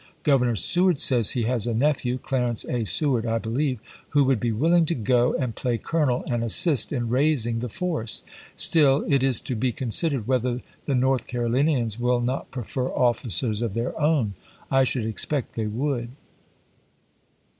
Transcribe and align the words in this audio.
Governor 0.23 0.55
Seward 0.55 0.97
says 0.99 1.29
he 1.29 1.43
has 1.43 1.67
a 1.67 1.75
nephew 1.75 2.17
(Clarence 2.17 2.65
A. 2.67 2.85
Seward, 2.85 3.27
I 3.27 3.37
believe) 3.37 3.79
who 4.09 4.23
would 4.23 4.39
be 4.39 4.51
willing 4.51 4.83
to 4.87 4.95
go 4.95 5.35
and 5.35 5.53
play 5.53 5.77
colonel 5.77 6.23
and 6.27 6.43
assist 6.43 6.91
in 6.91 7.07
raising 7.07 7.59
the 7.59 7.69
force. 7.69 8.23
Still, 8.55 9.05
it 9.07 9.21
is 9.21 9.39
to 9.41 9.55
be 9.55 9.71
considered 9.71 10.25
whether 10.25 10.59
the 10.87 10.95
North 10.95 11.27
Carolinians 11.27 11.99
will 11.99 12.19
not 12.19 12.49
prefer 12.49 12.87
officers 12.87 13.61
of 13.61 13.73
theii* 13.73 13.93
own. 14.01 14.33
I 14.71 14.83
should 14.85 15.05
expect 15.05 15.53
they 15.53 15.67
would. 15.67 16.09